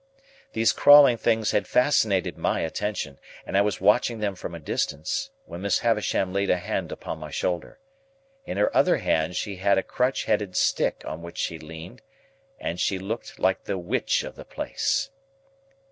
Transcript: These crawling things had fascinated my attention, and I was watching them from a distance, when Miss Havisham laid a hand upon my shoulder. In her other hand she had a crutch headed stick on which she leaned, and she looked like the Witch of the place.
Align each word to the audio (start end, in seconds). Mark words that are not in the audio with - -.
These 0.53 0.73
crawling 0.73 1.17
things 1.17 1.51
had 1.51 1.67
fascinated 1.67 2.35
my 2.35 2.61
attention, 2.61 3.19
and 3.45 3.55
I 3.55 3.61
was 3.61 3.79
watching 3.79 4.17
them 4.17 4.33
from 4.33 4.55
a 4.55 4.59
distance, 4.59 5.29
when 5.45 5.61
Miss 5.61 5.77
Havisham 5.77 6.33
laid 6.33 6.49
a 6.49 6.57
hand 6.57 6.91
upon 6.91 7.19
my 7.19 7.29
shoulder. 7.29 7.77
In 8.43 8.57
her 8.57 8.75
other 8.75 8.97
hand 8.97 9.35
she 9.35 9.57
had 9.57 9.77
a 9.77 9.83
crutch 9.83 10.25
headed 10.25 10.55
stick 10.55 11.03
on 11.05 11.21
which 11.21 11.37
she 11.37 11.59
leaned, 11.59 12.01
and 12.59 12.79
she 12.79 12.97
looked 12.97 13.37
like 13.37 13.65
the 13.65 13.77
Witch 13.77 14.23
of 14.23 14.35
the 14.35 14.43
place. 14.43 15.11